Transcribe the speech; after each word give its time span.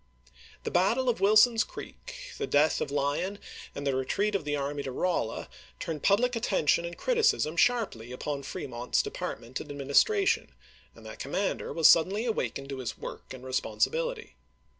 The 0.63 0.71
battle 0.71 1.09
of 1.09 1.21
Wilson's 1.21 1.63
Creek, 1.63 2.31
the 2.39 2.47
death 2.47 2.81
of 2.81 2.89
Lyon, 2.89 3.35
Aug.io.isei. 3.35 3.69
and 3.75 3.85
the 3.85 3.95
retreat 3.95 4.33
of 4.33 4.45
the 4.45 4.55
army 4.55 4.81
to 4.81 4.91
RoUa 4.91 5.47
turned 5.79 6.01
public 6.01 6.35
attention 6.35 6.85
and 6.85 6.97
criticism 6.97 7.55
sharply 7.55 8.11
upon 8.11 8.41
Fremont's 8.41 9.03
de 9.03 9.11
partment 9.11 9.59
and 9.61 9.69
administration, 9.69 10.55
and 10.95 11.05
that 11.05 11.19
commander 11.19 11.71
was 11.71 11.87
suddenly 11.87 12.25
awakened 12.25 12.69
to 12.69 12.79
his 12.79 12.97
work 12.97 13.31
and 13.31 13.43
responsi 13.43 13.89
bility. 13.89 14.31